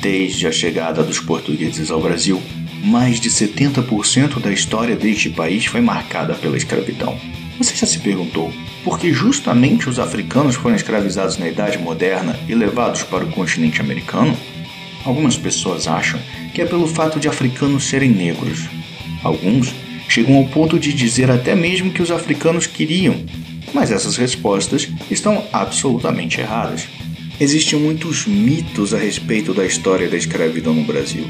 [0.00, 2.40] Desde a chegada dos portugueses ao Brasil,
[2.82, 7.18] mais de 70% da história deste país foi marcada pela escravidão.
[7.58, 8.50] Você já se perguntou
[8.82, 13.82] por que justamente os africanos foram escravizados na Idade Moderna e levados para o continente
[13.82, 14.34] americano?
[15.04, 16.18] Algumas pessoas acham
[16.54, 18.68] que é pelo fato de africanos serem negros.
[19.22, 19.74] Alguns
[20.08, 23.22] chegam ao ponto de dizer até mesmo que os africanos queriam,
[23.74, 26.88] mas essas respostas estão absolutamente erradas.
[27.40, 31.24] Existem muitos mitos a respeito da história da escravidão no Brasil.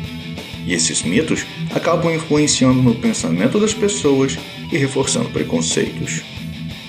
[0.67, 4.37] E esses mitos acabam influenciando no pensamento das pessoas
[4.73, 6.23] e reforçando preconceitos.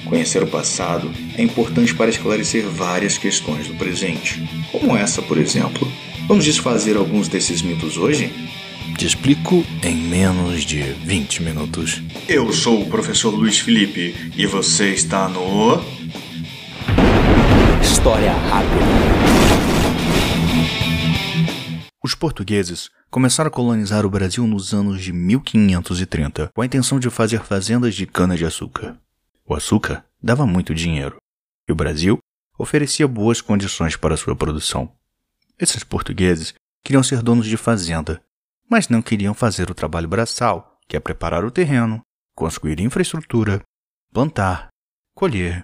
[0.06, 5.88] Conhecer o passado é importante para esclarecer várias questões do presente, como essa, por exemplo.
[6.28, 8.34] Vamos desfazer alguns desses mitos hoje?
[8.98, 12.02] Te explico em menos de 20 minutos.
[12.28, 16.01] Eu sou o professor Luiz Felipe e você está no.
[18.02, 18.82] História rápida.
[22.04, 27.12] Os portugueses começaram a colonizar o Brasil nos anos de 1530, com a intenção de
[27.12, 28.98] fazer fazendas de cana-de-açúcar.
[29.46, 31.18] O açúcar dava muito dinheiro,
[31.70, 32.18] e o Brasil
[32.58, 34.92] oferecia boas condições para sua produção.
[35.60, 38.20] Esses portugueses queriam ser donos de fazenda,
[38.68, 42.02] mas não queriam fazer o trabalho braçal, que é preparar o terreno,
[42.36, 43.62] construir infraestrutura,
[44.12, 44.70] plantar,
[45.14, 45.64] colher,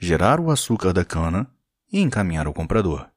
[0.00, 1.48] gerar o açúcar da cana
[1.92, 3.10] e encaminhar ao comprador.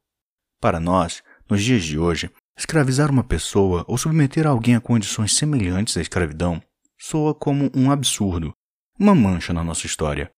[0.59, 5.97] Para nós, nos dias de hoje, Escravizar uma pessoa ou submeter alguém a condições semelhantes
[5.97, 6.61] à escravidão
[6.95, 8.53] soa como um absurdo,
[8.99, 10.31] uma mancha na nossa história.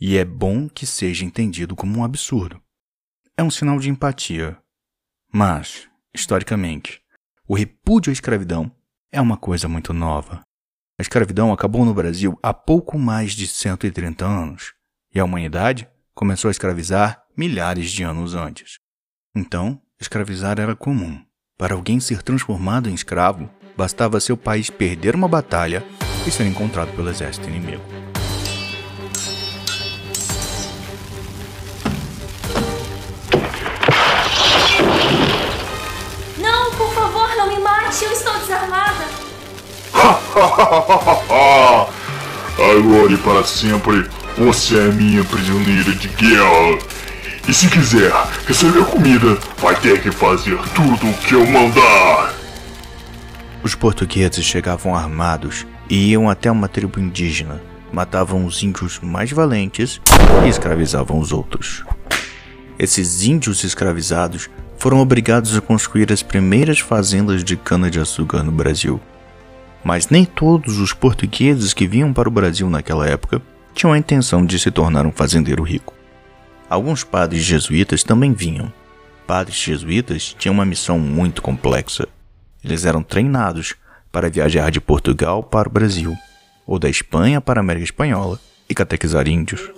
[0.00, 2.60] E é bom que seja entendido como um absurdo.
[3.36, 4.58] É um sinal de empatia.
[5.32, 7.00] Mas, historicamente,
[7.46, 8.68] o repúdio à escravidão
[9.12, 10.42] é uma coisa muito nova.
[10.98, 14.74] A escravidão acabou no Brasil há pouco mais de 130 anos,
[15.14, 18.80] e a humanidade começou a escravizar milhares de anos antes.
[19.32, 21.22] Então, escravizar era comum.
[21.56, 25.84] Para alguém ser transformado em escravo, bastava seu país perder uma batalha
[26.26, 27.82] e ser encontrado pelo exército inimigo.
[36.38, 39.06] Não, por favor, não me mate, eu estou desarmada.
[42.58, 46.97] Agora e para sempre, você é minha prisioneira de guerra.
[47.48, 48.12] E se quiser
[48.46, 52.34] receber comida, vai ter que fazer tudo o que eu mandar.
[53.62, 59.98] Os portugueses chegavam armados e iam até uma tribo indígena, matavam os índios mais valentes
[60.44, 61.86] e escravizavam os outros.
[62.78, 69.00] Esses índios escravizados foram obrigados a construir as primeiras fazendas de cana-de-açúcar no Brasil.
[69.82, 73.40] Mas nem todos os portugueses que vinham para o Brasil naquela época
[73.72, 75.97] tinham a intenção de se tornar um fazendeiro rico.
[76.68, 78.70] Alguns padres jesuítas também vinham.
[79.26, 82.06] Padres jesuítas tinham uma missão muito complexa.
[82.62, 83.74] Eles eram treinados
[84.12, 86.14] para viajar de Portugal para o Brasil,
[86.66, 89.70] ou da Espanha para a América Espanhola, e catequizar índios.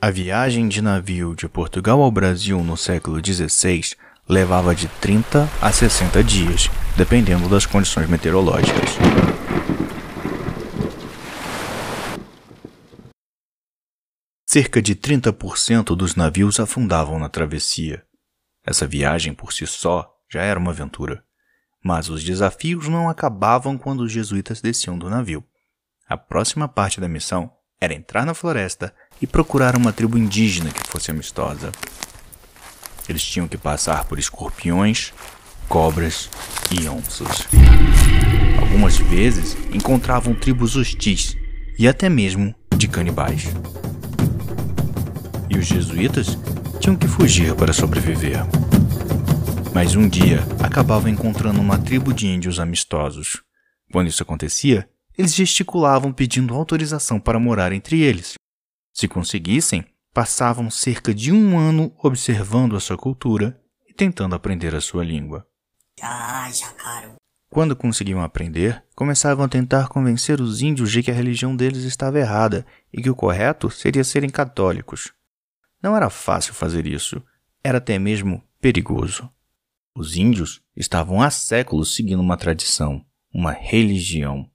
[0.00, 3.94] A viagem de navio de Portugal ao Brasil no século XVI
[4.26, 8.96] levava de 30 a 60 dias, dependendo das condições meteorológicas.
[14.52, 18.02] Cerca de 30% dos navios afundavam na travessia.
[18.66, 21.22] Essa viagem por si só já era uma aventura.
[21.80, 25.44] Mas os desafios não acabavam quando os jesuítas desciam do navio.
[26.08, 27.48] A próxima parte da missão
[27.80, 31.70] era entrar na floresta e procurar uma tribo indígena que fosse amistosa.
[33.08, 35.12] Eles tinham que passar por escorpiões,
[35.68, 36.28] cobras
[36.72, 37.46] e onças.
[38.60, 41.36] Algumas vezes encontravam tribos hostis
[41.78, 43.44] e até mesmo de canibais
[45.60, 46.38] os jesuítas
[46.80, 48.38] tinham que fugir para sobreviver.
[49.74, 53.42] Mas um dia acabavam encontrando uma tribo de índios amistosos.
[53.92, 58.34] Quando isso acontecia, eles gesticulavam pedindo autorização para morar entre eles.
[58.92, 59.84] Se conseguissem,
[60.14, 65.46] passavam cerca de um ano observando a sua cultura e tentando aprender a sua língua.
[67.50, 72.18] Quando conseguiam aprender, começavam a tentar convencer os índios de que a religião deles estava
[72.18, 75.12] errada e que o correto seria serem católicos.
[75.82, 77.22] Não era fácil fazer isso,
[77.64, 79.30] era até mesmo perigoso.
[79.94, 84.48] Os índios estavam há séculos seguindo uma tradição, uma religião.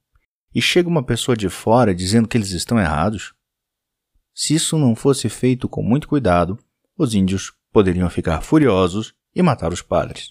[0.54, 3.34] E chega uma pessoa de fora dizendo que eles estão errados?
[4.34, 6.58] Se isso não fosse feito com muito cuidado,
[6.96, 10.28] os índios poderiam ficar furiosos e matar os padres.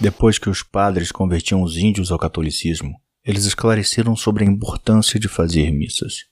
[0.00, 5.28] Depois que os padres convertiam os índios ao catolicismo, eles esclareceram sobre a importância de
[5.28, 6.26] fazer missas.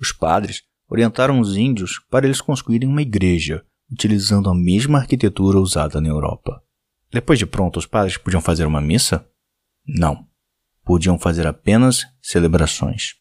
[0.00, 6.00] Os padres orientaram os índios para eles construírem uma igreja, utilizando a mesma arquitetura usada
[6.00, 6.62] na Europa.
[7.12, 9.28] Depois de pronto, os padres podiam fazer uma missa?
[9.86, 10.26] Não.
[10.84, 13.14] Podiam fazer apenas celebrações.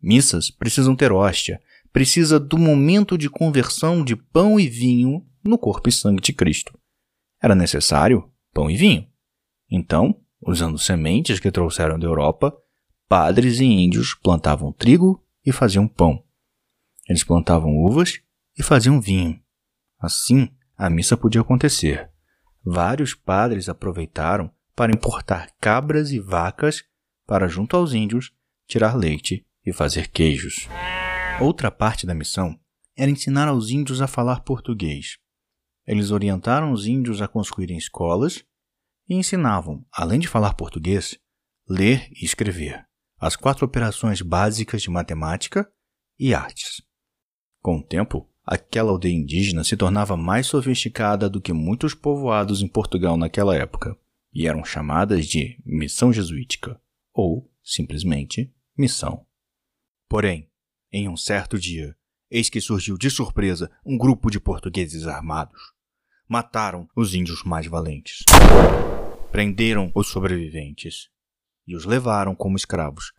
[0.00, 1.60] Missas precisam ter hóstia,
[1.92, 6.78] precisa do momento de conversão de pão e vinho no corpo e sangue de Cristo.
[7.42, 9.06] Era necessário pão e vinho.
[9.70, 12.56] Então, usando sementes que trouxeram da Europa,
[13.08, 16.22] padres e índios plantavam trigo e faziam pão.
[17.08, 18.20] Eles plantavam uvas
[18.56, 19.40] e faziam vinho.
[19.98, 22.10] Assim, a missa podia acontecer.
[22.64, 26.84] Vários padres aproveitaram para importar cabras e vacas
[27.26, 28.32] para, junto aos índios,
[28.66, 30.68] tirar leite e fazer queijos.
[31.40, 32.58] Outra parte da missão
[32.96, 35.18] era ensinar aos índios a falar português.
[35.86, 38.44] Eles orientaram os índios a construírem escolas
[39.08, 41.18] e ensinavam, além de falar português,
[41.68, 42.86] ler e escrever,
[43.18, 45.70] as quatro operações básicas de matemática
[46.18, 46.82] e artes.
[47.60, 52.68] Com o tempo, aquela aldeia indígena se tornava mais sofisticada do que muitos povoados em
[52.68, 53.96] Portugal naquela época,
[54.32, 56.80] e eram chamadas de missão jesuítica,
[57.12, 59.26] ou, simplesmente, missão.
[60.08, 60.48] Porém,
[60.92, 61.94] em um certo dia,
[62.30, 65.60] eis que surgiu de surpresa um grupo de portugueses armados.
[66.28, 68.24] Mataram os índios mais valentes.
[69.30, 71.10] Prenderam os sobreviventes
[71.66, 73.12] e os levaram como escravos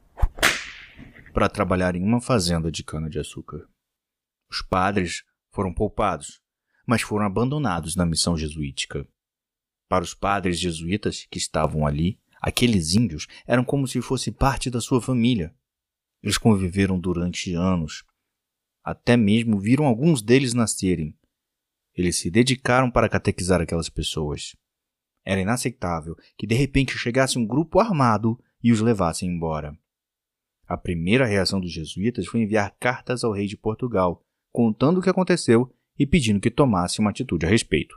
[1.34, 3.68] para trabalhar em uma fazenda de cana-de-açúcar.
[4.52, 6.42] Os padres foram poupados,
[6.86, 9.08] mas foram abandonados na missão jesuítica.
[9.88, 14.82] Para os padres jesuítas que estavam ali, aqueles índios eram como se fosse parte da
[14.82, 15.56] sua família.
[16.22, 18.04] Eles conviveram durante anos.
[18.84, 21.18] Até mesmo viram alguns deles nascerem.
[21.96, 24.56] Eles se dedicaram para catequizar aquelas pessoas.
[25.26, 29.78] Era inaceitável que de repente chegasse um grupo armado e os levasse embora.
[30.68, 35.10] A primeira reação dos jesuítas foi enviar cartas ao rei de Portugal, contando o que
[35.10, 37.96] aconteceu e pedindo que tomasse uma atitude a respeito.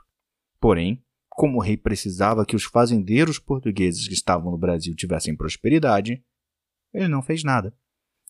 [0.60, 6.22] Porém, como o rei precisava que os fazendeiros portugueses que estavam no Brasil tivessem prosperidade,
[6.92, 7.74] ele não fez nada.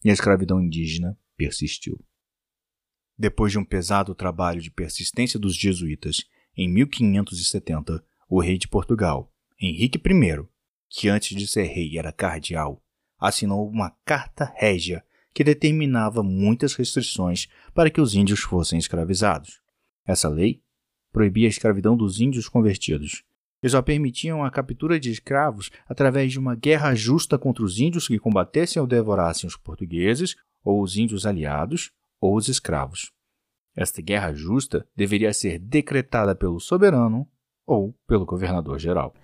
[0.05, 1.99] E a escravidão indígena persistiu.
[3.19, 6.25] Depois de um pesado trabalho de persistência dos jesuítas,
[6.57, 10.49] em 1570, o rei de Portugal, Henrique I,
[10.89, 12.83] que antes de ser rei era cardeal,
[13.19, 19.61] assinou uma carta régia que determinava muitas restrições para que os índios fossem escravizados.
[20.07, 20.63] Essa lei
[21.13, 23.23] proibia a escravidão dos índios convertidos.
[23.63, 28.09] E só permitiam a captura de escravos através de uma guerra justa contra os índios
[28.09, 30.35] que combatessem ou devorassem os portugueses,
[30.65, 33.13] ou os índios aliados, ou os escravos.
[33.75, 37.29] Esta guerra justa deveria ser decretada pelo soberano
[37.65, 39.15] ou pelo governador geral.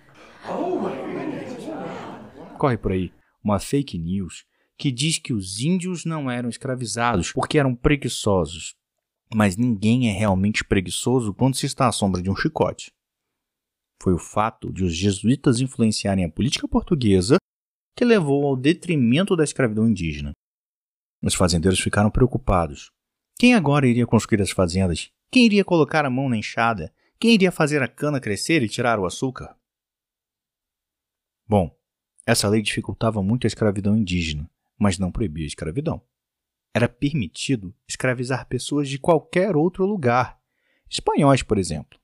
[2.57, 3.13] Corre por aí
[3.43, 4.45] uma fake news
[4.79, 8.75] que diz que os índios não eram escravizados porque eram preguiçosos.
[9.35, 12.89] Mas ninguém é realmente preguiçoso quando se está à sombra de um chicote.
[14.01, 17.37] Foi o fato de os jesuítas influenciarem a política portuguesa
[17.93, 20.31] que levou ao detrimento da escravidão indígena.
[21.21, 22.89] Os fazendeiros ficaram preocupados.
[23.37, 25.11] Quem agora iria construir as fazendas?
[25.29, 26.93] Quem iria colocar a mão na enxada?
[27.19, 29.53] Quem iria fazer a cana crescer e tirar o açúcar?
[31.45, 31.77] Bom,
[32.25, 34.49] essa lei dificultava muito a escravidão indígena,
[34.79, 36.01] mas não proibia a escravidão.
[36.73, 40.39] Era permitido escravizar pessoas de qualquer outro lugar,
[40.89, 41.99] espanhóis, por exemplo.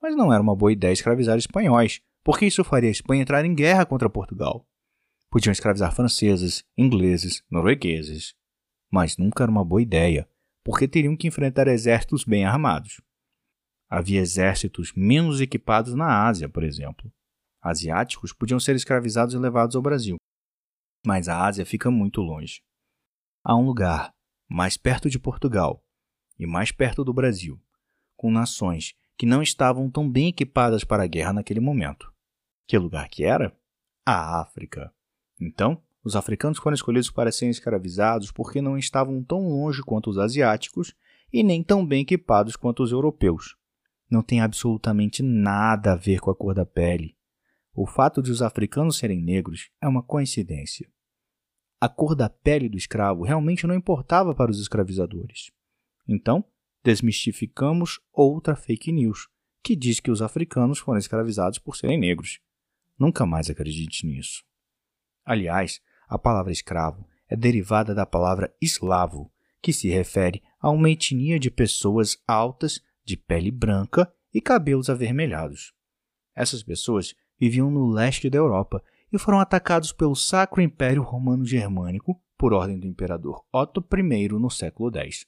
[0.00, 3.54] Mas não era uma boa ideia escravizar espanhóis, porque isso faria a Espanha entrar em
[3.54, 4.66] guerra contra Portugal.
[5.30, 8.34] Podiam escravizar franceses, ingleses, noruegueses.
[8.90, 10.28] Mas nunca era uma boa ideia,
[10.62, 13.00] porque teriam que enfrentar exércitos bem armados.
[13.90, 17.12] Havia exércitos menos equipados na Ásia, por exemplo.
[17.60, 20.16] Asiáticos podiam ser escravizados e levados ao Brasil.
[21.04, 22.62] Mas a Ásia fica muito longe.
[23.42, 24.14] Há um lugar,
[24.48, 25.84] mais perto de Portugal
[26.38, 27.60] e mais perto do Brasil,
[28.16, 32.12] com nações que não estavam tão bem equipadas para a guerra naquele momento.
[32.66, 33.56] Que lugar que era?
[34.04, 34.92] A África.
[35.40, 40.18] Então, os africanos foram escolhidos para serem escravizados porque não estavam tão longe quanto os
[40.18, 40.94] asiáticos
[41.32, 43.56] e nem tão bem equipados quanto os europeus.
[44.10, 47.16] Não tem absolutamente nada a ver com a cor da pele.
[47.74, 50.88] O fato de os africanos serem negros é uma coincidência.
[51.84, 55.50] A cor da pele do escravo realmente não importava para os escravizadores.
[56.08, 56.42] Então,
[56.82, 59.28] desmistificamos outra fake news,
[59.62, 62.40] que diz que os africanos foram escravizados por serem negros.
[62.98, 64.42] Nunca mais acredite nisso.
[65.26, 71.38] Aliás, a palavra escravo é derivada da palavra eslavo, que se refere a uma etnia
[71.38, 75.74] de pessoas altas, de pele branca e cabelos avermelhados.
[76.34, 78.82] Essas pessoas viviam no leste da Europa
[79.14, 84.50] e foram atacados pelo Sacro Império Romano Germânico por ordem do imperador Otto I no
[84.50, 85.24] século X.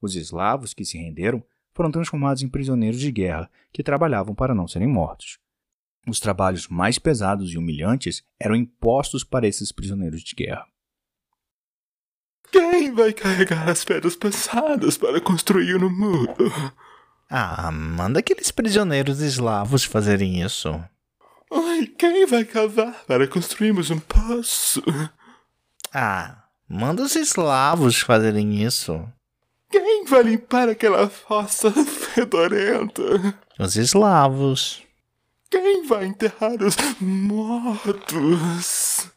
[0.00, 4.66] Os eslavos que se renderam foram transformados em prisioneiros de guerra que trabalhavam para não
[4.66, 5.38] serem mortos.
[6.06, 10.66] Os trabalhos mais pesados e humilhantes eram impostos para esses prisioneiros de guerra.
[12.50, 16.34] Quem vai carregar as pedras pesadas para construir no muro?
[17.30, 20.68] Ah, manda aqueles prisioneiros eslavos fazerem isso.
[21.54, 24.82] Ai, quem vai cavar para construirmos um poço?
[25.92, 29.06] Ah, manda os eslavos fazerem isso.
[29.70, 33.02] Quem vai limpar aquela fossa fedorenta?
[33.58, 34.82] Os eslavos.
[35.50, 39.10] Quem vai enterrar os mortos?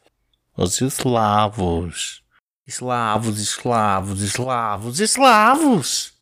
[0.57, 2.21] Os eslavos.
[2.67, 6.13] Eslavos, eslavos, eslavos, eslavos!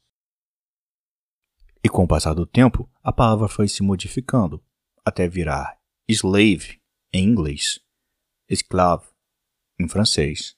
[1.84, 4.64] E com o passar do tempo, a palavra foi se modificando
[5.04, 6.80] até virar slave
[7.14, 7.80] em inglês,
[8.50, 9.06] esclavo
[9.80, 10.56] em francês,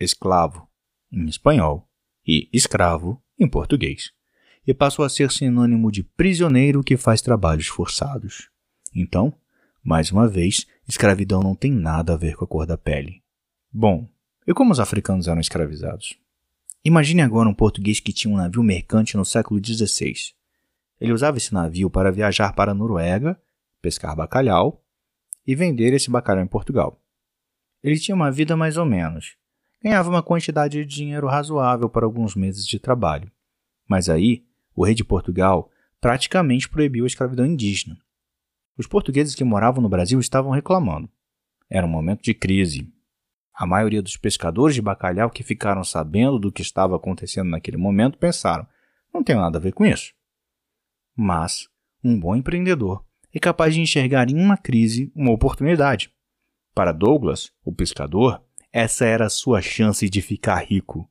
[0.00, 0.68] esclavo
[1.12, 1.88] em espanhol
[2.26, 4.12] e escravo em português,
[4.66, 8.48] e passou a ser sinônimo de prisioneiro que faz trabalhos forçados.
[8.94, 9.34] Então,
[9.82, 13.22] mais uma vez, escravidão não tem nada a ver com a cor da pele.
[13.70, 14.08] Bom,
[14.46, 16.16] e como os africanos eram escravizados?
[16.84, 20.14] Imagine agora um português que tinha um navio mercante no século XVI.
[21.00, 23.40] Ele usava esse navio para viajar para a Noruega,
[23.82, 24.82] pescar bacalhau
[25.46, 27.02] e vender esse bacalhau em Portugal.
[27.82, 29.36] Ele tinha uma vida mais ou menos.
[29.82, 33.30] Ganhava uma quantidade de dinheiro razoável para alguns meses de trabalho.
[33.88, 35.68] Mas aí, o rei de Portugal
[36.00, 37.98] praticamente proibiu a escravidão indígena.
[38.78, 41.10] Os portugueses que moravam no Brasil estavam reclamando.
[41.68, 42.88] Era um momento de crise.
[43.52, 48.16] A maioria dos pescadores de bacalhau que ficaram sabendo do que estava acontecendo naquele momento
[48.16, 48.66] pensaram:
[49.12, 50.14] não tem nada a ver com isso.
[51.14, 51.68] Mas
[52.02, 56.12] um bom empreendedor é capaz de enxergar em uma crise uma oportunidade.
[56.74, 61.08] Para Douglas, o pescador, essa era a sua chance de ficar rico.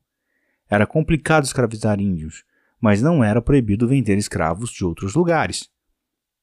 [0.68, 2.44] Era complicado escravizar índios,
[2.80, 5.70] mas não era proibido vender escravos de outros lugares.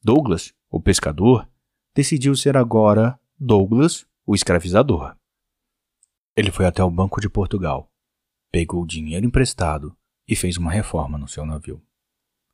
[0.02, 1.50] Douglas, o pescador,
[1.94, 5.16] decidiu ser agora Douglas, o escravizador.
[6.36, 7.92] Ele foi até o Banco de Portugal,
[8.52, 9.96] pegou dinheiro emprestado
[10.28, 11.82] e fez uma reforma no seu navio.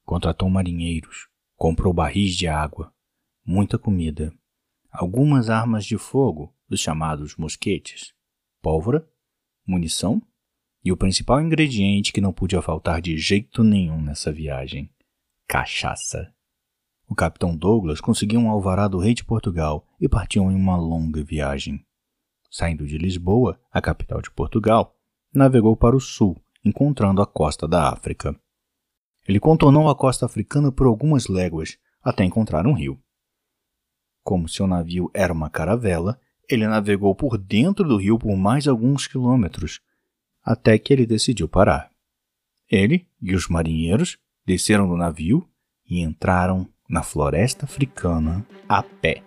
[0.03, 2.91] Contratou marinheiros, comprou barris de água,
[3.45, 4.33] muita comida,
[4.91, 8.13] algumas armas de fogo, os chamados mosquetes,
[8.61, 9.07] pólvora,
[9.67, 10.21] munição
[10.83, 14.89] e o principal ingrediente que não podia faltar de jeito nenhum nessa viagem:
[15.47, 16.33] cachaça.
[17.07, 21.23] O capitão Douglas conseguiu um alvará do rei de Portugal e partiam em uma longa
[21.23, 21.85] viagem.
[22.49, 24.95] Saindo de Lisboa, a capital de Portugal,
[25.31, 28.35] navegou para o sul, encontrando a costa da África.
[29.27, 32.99] Ele contornou a costa africana por algumas léguas até encontrar um rio.
[34.25, 39.05] Como seu navio era uma caravela, ele navegou por dentro do rio por mais alguns
[39.05, 39.81] quilômetros,
[40.43, 41.91] até que ele decidiu parar.
[42.67, 45.47] Ele e os marinheiros desceram do navio
[45.87, 49.21] e entraram na floresta africana a pé.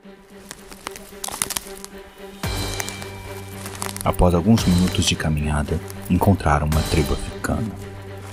[4.04, 5.78] Após alguns minutos de caminhada,
[6.10, 7.70] encontraram uma tribo africana.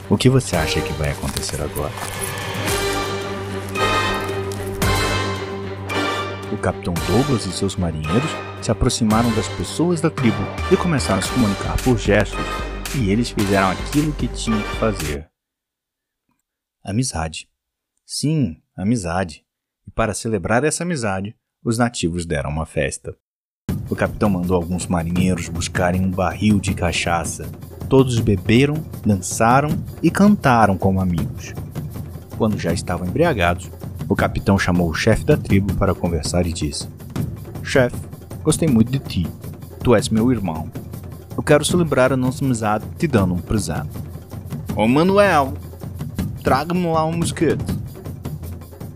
[0.09, 1.93] O que você acha que vai acontecer agora?
[6.65, 10.41] Capitão Douglas e seus marinheiros se aproximaram das pessoas da tribo
[10.71, 12.43] e começaram a se comunicar por gestos,
[12.95, 15.29] e eles fizeram aquilo que tinham que fazer.
[16.83, 17.47] Amizade.
[18.03, 19.45] Sim, amizade.
[19.85, 23.15] E para celebrar essa amizade, os nativos deram uma festa.
[23.87, 27.47] O capitão mandou alguns marinheiros buscarem um barril de cachaça.
[27.87, 28.73] Todos beberam,
[29.05, 29.69] dançaram
[30.01, 31.53] e cantaram como amigos.
[32.39, 33.69] Quando já estavam embriagados,
[34.07, 36.87] o capitão chamou o chefe da tribo para conversar e disse:
[37.63, 37.97] Chefe,
[38.43, 39.27] gostei muito de ti.
[39.83, 40.69] Tu és meu irmão.
[41.35, 43.89] Eu quero celebrar a nossa amizade te dando um presente.
[44.75, 45.53] Ô Manuel,
[46.43, 47.63] traga-me lá um mosquete.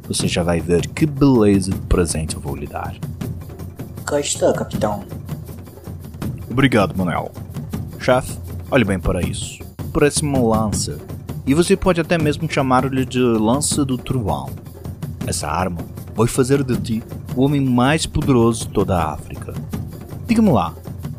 [0.08, 2.96] Você já vai ver que beleza de presente eu vou lhe dar.
[4.06, 5.04] Cá está, capitão.
[6.50, 7.32] Obrigado, Manuel.
[8.00, 8.38] Chefe,
[8.72, 9.60] olhe bem para isso.
[9.94, 10.98] Parece uma lança.
[11.46, 14.50] E você pode até mesmo chamar-lhe de lança do trovão.
[15.28, 15.82] Essa arma
[16.16, 17.04] vai fazer de ti
[17.36, 19.54] o homem mais poderoso de toda a África.
[20.28, 20.74] Diga-me lá,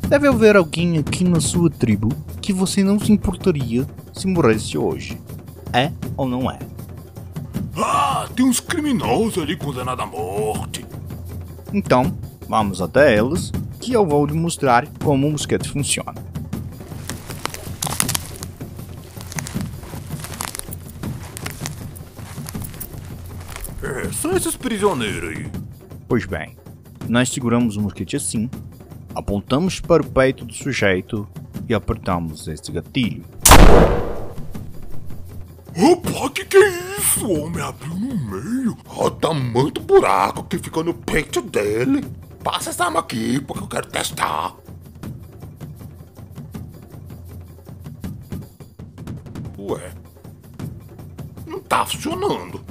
[0.08, 2.08] deve haver alguém aqui na sua tribo
[2.40, 5.20] que você não se importaria se morresse hoje?
[5.72, 6.58] É ou não é?
[7.76, 10.84] Ah, tem uns criminosos ali condenados à morte.
[11.72, 12.12] Então,
[12.50, 16.14] Vamos até eles, que eu vou lhe mostrar como o mosquete funciona.
[24.30, 25.50] São esses prisioneiros aí.
[26.06, 26.56] Pois bem,
[27.08, 28.48] nós seguramos o mosquete assim,
[29.12, 31.28] apontamos para o peito do sujeito
[31.68, 33.24] e apertamos este gatilho.
[35.76, 37.26] Opa, que que é isso?
[37.26, 38.76] O homem abriu no meio.
[38.88, 42.04] Olha o tamanho do buraco que fica no peito dele.
[42.44, 44.54] Passa essa arma aqui, porque eu quero testar.
[49.58, 49.92] Ué,
[51.46, 52.69] não tá funcionando.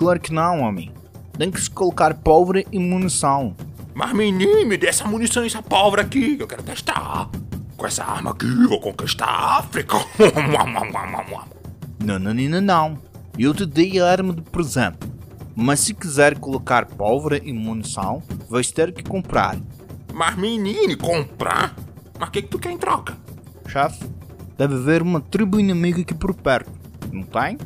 [0.00, 0.90] Claro que não, homem.
[1.36, 3.54] Tem que se colocar pólvora e munição.
[3.92, 7.28] Mas menino, me dê essa munição e essa pólvora aqui, que eu quero testar.
[7.76, 9.98] Com essa arma aqui, eu vou conquistar a África.
[12.02, 12.98] Não, não, não, não.
[13.38, 15.00] Eu te dei a arma de presente.
[15.54, 19.58] Mas se quiser colocar pólvora e munição, vais ter que comprar.
[20.14, 21.76] Mas menino, comprar?
[22.18, 23.18] Mas o que, que tu quer em troca?
[23.68, 24.02] Chefe,
[24.56, 26.72] deve haver uma tribo inimiga aqui por perto.
[27.12, 27.58] Não tem?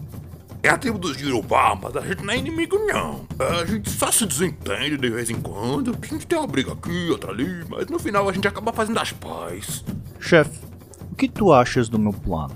[0.65, 3.27] É a tribo dos Yorubá, mas a gente não é inimigo não.
[3.39, 5.95] A gente só se desentende de vez em quando.
[6.03, 8.99] A gente tem uma briga aqui, outra ali, mas no final a gente acaba fazendo
[8.99, 9.85] as paz.
[10.19, 10.59] Chefe,
[11.13, 12.55] o que tu achas do meu plano?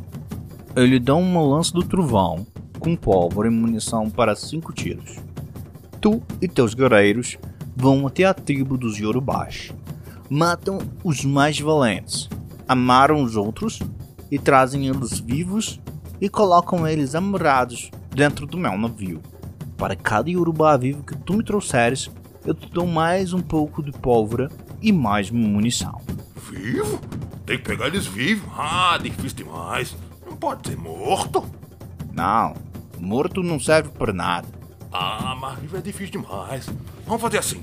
[0.74, 2.46] Ele dá uma lança do trovão
[2.80, 5.16] com pólvora e munição para cinco tiros.
[6.00, 7.36] Tu e teus guerreiros
[7.76, 9.70] vão até a tribo dos Yorubás.
[10.30, 12.26] Matam os mais valentes,
[12.66, 13.80] amaram os outros
[14.30, 15.78] e trazem eles vivos
[16.18, 19.22] e colocam eles amarrados dentro do meu navio.
[19.76, 22.10] Para cada Yorubá vivo que tu me trouxeres,
[22.44, 24.50] eu te dou mais um pouco de pólvora
[24.82, 26.00] e mais munição.
[26.50, 27.00] Vivo?
[27.46, 28.50] Tem que pegar eles vivos?
[28.56, 29.96] Ah, difícil demais.
[30.28, 31.44] Não pode ser morto.
[32.12, 32.54] Não,
[32.98, 34.48] morto não serve para nada.
[34.92, 36.68] Ah, mas vivo é difícil demais.
[37.06, 37.62] Vamos fazer assim.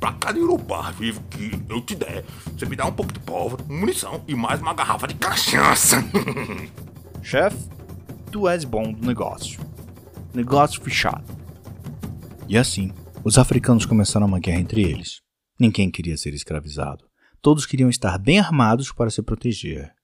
[0.00, 2.24] Pra cada Yorubá vivo que eu te der,
[2.58, 6.04] você me dá um pouco de pólvora, munição e mais uma garrafa de cachaça.
[7.22, 7.68] Chefe,
[8.32, 9.71] tu és bom do negócio.
[10.34, 11.24] Negócio fechado.
[12.48, 12.90] E assim,
[13.22, 15.20] os africanos começaram uma guerra entre eles.
[15.58, 17.04] Ninguém queria ser escravizado.
[17.42, 19.94] Todos queriam estar bem armados para se proteger.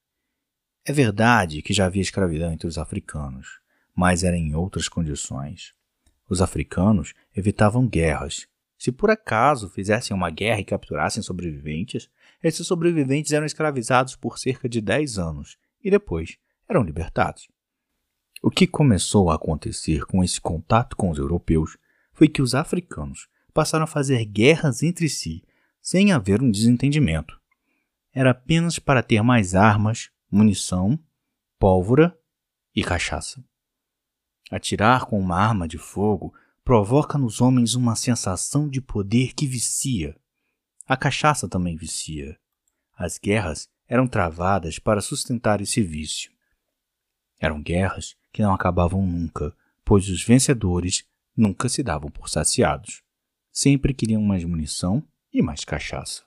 [0.85, 3.59] É verdade que já havia escravidão entre os africanos,
[3.95, 5.73] mas era em outras condições.
[6.29, 8.47] Os africanos evitavam guerras.
[8.77, 12.07] Se por acaso fizessem uma guerra e capturassem sobreviventes,
[12.43, 16.37] esses sobreviventes eram escravizados por cerca de 10 anos e depois
[16.69, 17.47] eram libertados.
[18.41, 21.77] O que começou a acontecer com esse contato com os europeus
[22.13, 25.43] foi que os africanos passaram a fazer guerras entre si
[25.81, 27.39] sem haver um desentendimento.
[28.13, 30.97] Era apenas para ter mais armas, munição,
[31.57, 32.17] pólvora
[32.73, 33.43] e cachaça.
[34.49, 40.15] Atirar com uma arma de fogo provoca nos homens uma sensação de poder que vicia.
[40.87, 42.37] A cachaça também vicia.
[42.97, 46.31] As guerras eram travadas para sustentar esse vício.
[47.39, 51.03] Eram guerras que não acabavam nunca, pois os vencedores
[51.35, 53.03] nunca se davam por saciados.
[53.51, 56.23] Sempre queriam mais munição e mais cachaça.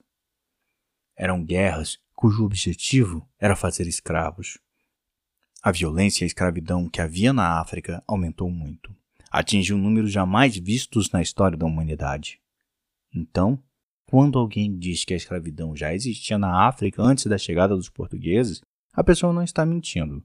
[1.17, 4.59] Eram guerras cujo objetivo era fazer escravos.
[5.63, 8.95] A violência e a escravidão que havia na África aumentou muito,
[9.31, 12.43] atingiu números jamais vistos na história da humanidade.
[13.15, 13.59] Então,
[14.05, 18.61] quando alguém diz que a escravidão já existia na África antes da chegada dos portugueses,
[18.93, 20.23] a pessoa não está mentindo.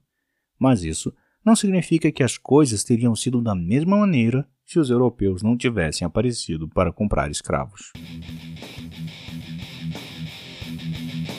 [0.58, 5.42] Mas isso não significa que as coisas teriam sido da mesma maneira se os europeus
[5.42, 7.92] não tivessem aparecido para comprar escravos.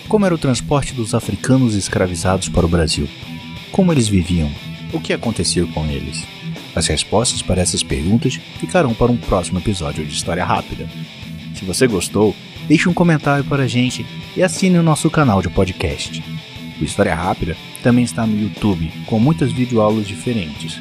[0.07, 3.07] Como era o transporte dos africanos escravizados para o Brasil?
[3.71, 4.49] Como eles viviam?
[4.91, 6.25] O que acontecia com eles?
[6.75, 10.89] As respostas para essas perguntas ficarão para um próximo episódio de História Rápida.
[11.53, 12.35] Se você gostou,
[12.67, 14.03] deixe um comentário para a gente
[14.35, 16.23] e assine o nosso canal de podcast.
[16.79, 20.79] O História Rápida também está no YouTube, com muitas videoaulas diferentes.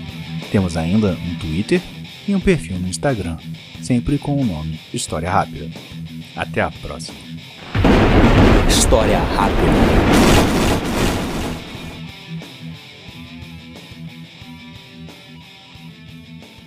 [0.50, 1.80] Temos ainda um Twitter
[2.26, 3.36] e um perfil no Instagram,
[3.82, 5.68] sempre com o nome História Rápida.
[6.36, 7.18] Até a próxima.
[8.68, 10.57] História rápida.